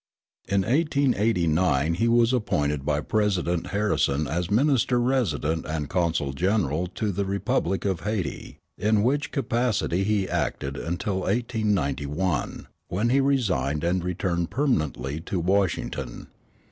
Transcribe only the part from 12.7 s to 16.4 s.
when he resigned and returned permanently to Washington.